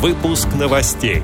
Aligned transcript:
Выпуск 0.00 0.48
новостей. 0.58 1.22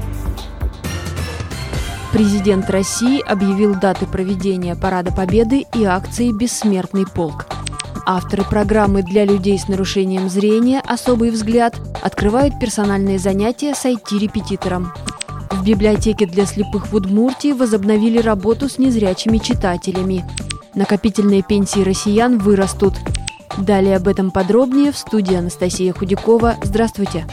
Президент 2.12 2.68
России 2.68 3.22
объявил 3.26 3.74
даты 3.74 4.04
проведения 4.04 4.76
Парада 4.76 5.10
Победы 5.12 5.64
и 5.74 5.84
акции 5.84 6.30
«Бессмертный 6.30 7.06
полк». 7.06 7.46
Авторы 8.04 8.44
программы 8.44 9.02
для 9.02 9.24
людей 9.24 9.58
с 9.58 9.68
нарушением 9.68 10.28
зрения 10.28 10.82
«Особый 10.86 11.30
взгляд» 11.30 11.74
открывают 12.02 12.60
персональные 12.60 13.18
занятия 13.18 13.74
с 13.74 13.86
IT-репетитором. 13.86 14.92
В 15.50 15.64
библиотеке 15.64 16.26
для 16.26 16.44
слепых 16.44 16.88
в 16.88 16.94
Удмуртии 16.94 17.52
возобновили 17.52 18.18
работу 18.18 18.68
с 18.68 18.76
незрячими 18.76 19.38
читателями. 19.38 20.22
Накопительные 20.74 21.42
пенсии 21.42 21.80
россиян 21.80 22.36
вырастут. 22.36 22.92
Далее 23.56 23.96
об 23.96 24.06
этом 24.06 24.30
подробнее 24.30 24.92
в 24.92 24.98
студии 24.98 25.34
Анастасия 25.34 25.94
Худякова. 25.94 26.56
Здравствуйте. 26.62 27.24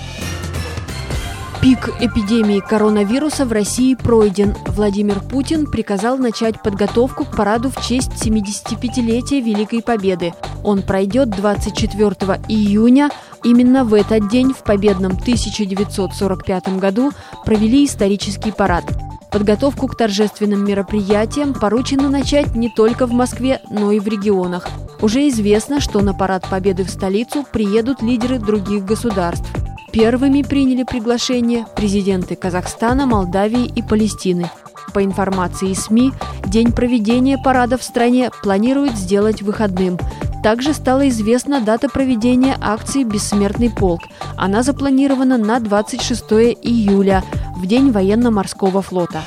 Пик 1.64 1.92
эпидемии 2.02 2.60
коронавируса 2.60 3.46
в 3.46 3.54
России 3.54 3.96
пройден. 3.96 4.54
Владимир 4.68 5.22
Путин 5.22 5.66
приказал 5.66 6.18
начать 6.18 6.62
подготовку 6.62 7.24
к 7.24 7.38
параду 7.38 7.70
в 7.70 7.82
честь 7.82 8.12
75-летия 8.22 9.42
Великой 9.42 9.82
Победы. 9.82 10.34
Он 10.62 10.82
пройдет 10.82 11.30
24 11.30 12.42
июня. 12.50 13.12
Именно 13.46 13.86
в 13.86 13.94
этот 13.94 14.28
день, 14.28 14.52
в 14.52 14.62
победном 14.64 15.14
1945 15.14 16.80
году, 16.80 17.12
провели 17.46 17.86
исторический 17.86 18.52
парад. 18.52 18.84
Подготовку 19.32 19.88
к 19.88 19.96
торжественным 19.96 20.66
мероприятиям 20.66 21.54
поручено 21.54 22.10
начать 22.10 22.58
не 22.58 22.68
только 22.68 23.08
в 23.08 23.14
Москве, 23.14 23.62
но 23.70 23.94
и 23.94 24.02
в 24.02 24.08
регионах. 24.10 24.68
Уже 25.02 25.30
известно, 25.30 25.80
что 25.80 26.02
на 26.02 26.14
парад 26.14 26.46
Победы 26.50 26.84
в 26.84 26.90
столицу 26.90 27.46
приедут 27.50 28.02
лидеры 28.02 28.38
других 28.38 28.84
государств. 28.84 29.50
Первыми 29.94 30.42
приняли 30.42 30.84
приглашение 30.84 31.68
президенты 31.76 32.36
Казахстана, 32.36 33.06
Молдавии 33.06 33.66
и 33.66 33.84
Палестины. 33.84 34.50
По 34.94 35.04
информации 35.04 35.74
СМИ, 35.74 36.12
день 36.48 36.72
проведения 36.72 37.38
парада 37.38 37.78
в 37.78 37.84
стране 37.84 38.32
планируют 38.42 38.96
сделать 38.96 39.44
выходным. 39.44 40.00
Также 40.44 40.74
стала 40.74 41.08
известна 41.10 41.62
дата 41.62 41.90
проведения 41.90 42.58
акции 42.60 43.04
«Бессмертный 43.04 43.70
полк». 43.70 44.02
Она 44.36 44.64
запланирована 44.64 45.38
на 45.38 45.60
26 45.60 46.24
июля– 46.64 47.24
в 47.64 47.66
День 47.66 47.92
военно-морского 47.92 48.82
флота. 48.82 49.24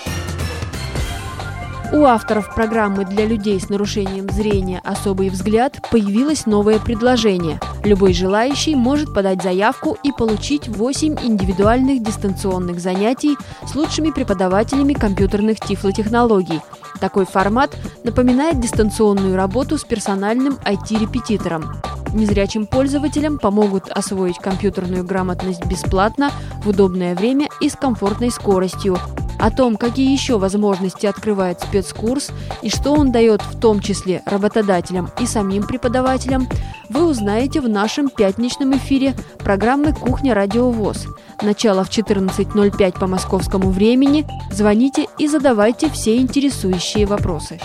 У 1.93 2.05
авторов 2.05 2.53
программы 2.55 3.05
для 3.05 3.27
людей 3.27 3.61
с 3.61 3.69
нарушением 3.69 4.29
зрения 4.29 4.81
«Особый 4.85 5.29
взгляд» 5.29 5.81
появилось 5.91 6.45
новое 6.45 6.81
предложение. 6.81 7.61
Любой 7.85 8.13
желающий 8.13 8.75
может 8.75 9.15
подать 9.15 9.43
заявку 9.43 9.97
и 10.03 10.11
получить 10.11 10.69
8 10.69 11.17
индивидуальных 11.23 12.03
дистанционных 12.03 12.81
занятий 12.81 13.37
с 13.67 13.75
лучшими 13.77 14.11
преподавателями 14.11 14.95
компьютерных 14.95 15.61
тифлотехнологий. 15.61 16.61
Такой 17.01 17.25
формат 17.25 17.77
напоминает 18.03 18.61
дистанционную 18.61 19.37
работу 19.37 19.79
с 19.79 19.85
персональным 19.85 20.59
IT-репетитором. 20.65 21.77
Незрячим 22.13 22.67
пользователям 22.67 23.39
помогут 23.39 23.91
освоить 23.91 24.39
компьютерную 24.39 25.05
грамотность 25.05 25.65
бесплатно, 25.67 26.31
в 26.65 26.69
удобное 26.69 27.15
время 27.15 27.49
и 27.61 27.69
с 27.69 27.77
комфортной 27.77 28.31
скоростью. 28.31 28.99
О 29.39 29.51
том, 29.51 29.77
какие 29.77 30.11
еще 30.11 30.39
возможности 30.39 31.07
открывает 31.07 31.61
спецкурс 31.61 32.31
и 32.63 32.71
что 32.71 32.93
он 32.93 33.13
дает 33.13 33.43
в 33.43 33.59
том 33.59 33.81
числе 33.81 34.23
работодателям 34.25 35.11
и 35.21 35.27
самим 35.27 35.65
преподавателям, 35.65 36.49
вы 36.89 37.05
узнаете 37.05 37.61
в 37.61 37.69
нашем 37.69 38.09
пятничном 38.09 38.77
эфире 38.77 39.15
программы 39.39 39.93
«Кухня 39.93 40.35
Радио 40.35 40.71
ВОЗ». 40.71 41.07
Начало 41.43 41.85
в 41.85 41.91
14.05 41.91 42.99
по 42.99 43.07
московскому 43.07 43.71
времени. 43.71 44.27
Звоните 44.51 45.07
и 45.19 45.29
задавайте 45.29 45.91
все 45.91 46.17
интересующие 46.17 47.07
вопросы. 47.07 47.61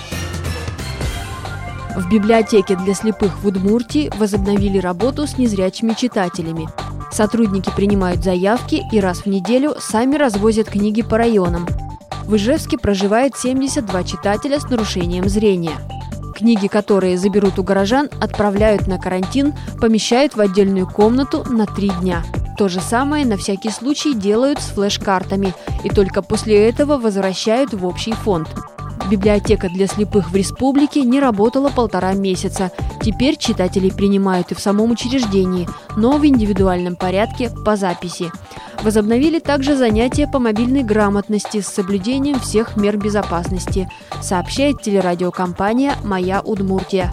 В 1.96 2.10
библиотеке 2.10 2.76
для 2.76 2.94
слепых 2.94 3.38
в 3.40 3.48
Удмуртии 3.48 4.12
возобновили 4.18 4.78
работу 4.78 5.28
с 5.28 5.38
незрячими 5.38 5.94
читателями. 5.94 6.68
Сотрудники 7.12 7.70
принимают 7.76 8.24
заявки 8.24 8.84
и 8.92 9.00
раз 9.00 9.20
в 9.20 9.26
неделю 9.26 9.76
сами 9.80 10.16
развозят 10.16 10.70
книги 10.70 11.02
по 11.02 11.18
районам. 11.18 11.68
В 12.26 12.36
Ижевске 12.38 12.78
проживает 12.78 13.36
72 13.36 14.04
читателя 14.04 14.60
с 14.60 14.70
нарушением 14.70 15.28
зрения. 15.28 15.78
Книги, 16.34 16.68
которые 16.68 17.18
заберут 17.18 17.60
у 17.60 17.64
горожан, 17.64 18.10
отправляют 18.22 18.88
на 18.88 18.98
карантин, 18.98 19.54
помещают 19.80 20.36
в 20.36 20.40
отдельную 20.40 20.88
комнату 20.88 21.44
на 21.50 21.66
три 21.66 21.90
дня. 21.90 22.24
То 22.58 22.70
же 22.70 22.80
самое 22.80 23.26
на 23.26 23.38
всякий 23.38 23.70
случай 23.70 24.14
делают 24.14 24.60
с 24.60 24.70
флеш-картами 24.70 25.54
и 25.84 25.90
только 25.90 26.22
после 26.22 26.70
этого 26.70 26.98
возвращают 26.98 27.74
в 27.74 27.86
общий 27.86 28.14
фонд– 28.14 28.48
Библиотека 29.12 29.68
для 29.68 29.88
слепых 29.88 30.32
в 30.32 30.36
республике 30.38 31.02
не 31.02 31.20
работала 31.20 31.68
полтора 31.68 32.14
месяца. 32.14 32.72
Теперь 33.02 33.36
читателей 33.36 33.92
принимают 33.92 34.54
и 34.54 34.56
в 34.56 34.62
самом 34.62 34.90
учреждении, 34.90 35.68
но 35.98 36.18
в 36.18 36.26
индивидуальном 36.26 36.96
порядке 36.96 37.50
по 37.66 37.76
записи. 37.76 38.32
Возобновили 38.84 39.40
также 39.40 39.76
занятия 39.76 40.28
по 40.28 40.40
мобильной 40.40 40.84
грамотности 40.84 41.60
с 41.60 41.68
соблюдением 41.68 42.40
всех 42.40 42.78
мер 42.78 42.96
безопасности, 42.96 43.92
сообщает 44.22 44.82
телерадиокомпания 44.82 45.96
«Моя 46.06 46.40
Удмуртия». 46.40 47.12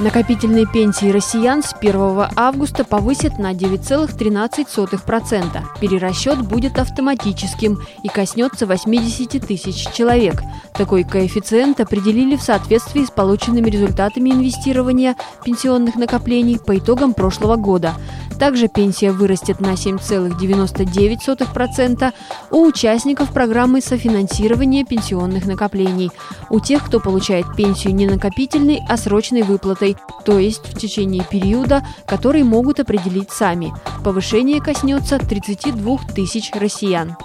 Накопительные 0.00 0.64
пенсии 0.64 1.10
россиян 1.10 1.62
с 1.62 1.74
1 1.78 2.28
августа 2.34 2.84
повысят 2.84 3.38
на 3.38 3.52
9,13%. 3.52 5.62
Перерасчет 5.78 6.40
будет 6.40 6.78
автоматическим 6.78 7.78
и 8.02 8.08
коснется 8.08 8.64
80 8.64 9.46
тысяч 9.46 9.92
человек. 9.92 10.42
Такой 10.72 11.04
коэффициент 11.04 11.80
определили 11.80 12.36
в 12.36 12.42
соответствии 12.42 13.04
с 13.04 13.10
полученными 13.10 13.68
результатами 13.68 14.30
инвестирования 14.30 15.16
пенсионных 15.44 15.96
накоплений 15.96 16.58
по 16.58 16.78
итогам 16.78 17.12
прошлого 17.12 17.56
года. 17.56 17.92
Также 18.40 18.66
пенсия 18.68 19.12
вырастет 19.12 19.60
на 19.60 19.74
7,99% 19.74 22.12
у 22.50 22.66
участников 22.66 23.32
программы 23.34 23.82
софинансирования 23.82 24.86
пенсионных 24.86 25.44
накоплений, 25.44 26.10
у 26.48 26.58
тех, 26.58 26.86
кто 26.86 27.00
получает 27.00 27.54
пенсию 27.54 27.94
не 27.94 28.06
накопительной, 28.06 28.80
а 28.88 28.96
срочной 28.96 29.42
выплатой, 29.42 29.98
то 30.24 30.38
есть 30.38 30.66
в 30.66 30.78
течение 30.78 31.22
периода, 31.22 31.86
который 32.06 32.42
могут 32.42 32.80
определить 32.80 33.30
сами. 33.30 33.74
Повышение 34.02 34.62
коснется 34.62 35.18
32 35.18 35.98
тысяч 36.14 36.50
россиян. 36.54 37.18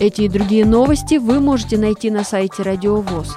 Эти 0.00 0.22
и 0.22 0.28
другие 0.28 0.64
новости 0.64 1.14
вы 1.14 1.38
можете 1.38 1.78
найти 1.78 2.10
на 2.10 2.24
сайте 2.24 2.64
Радио 2.64 3.00
ВОЗ. 3.00 3.36